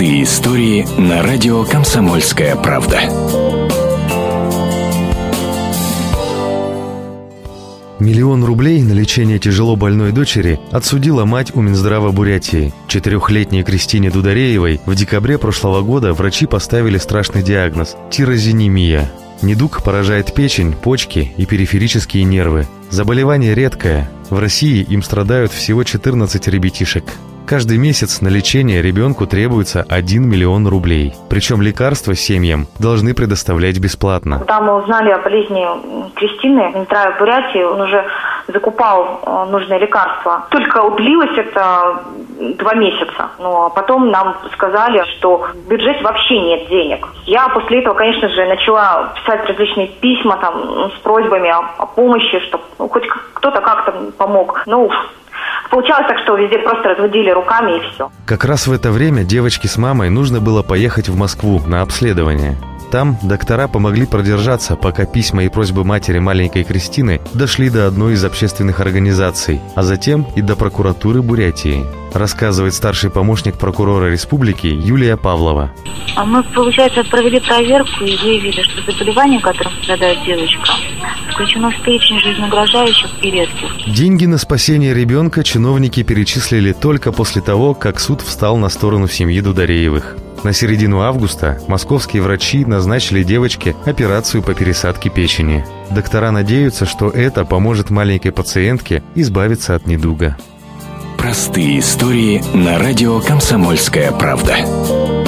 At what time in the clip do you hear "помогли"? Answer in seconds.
63.68-64.04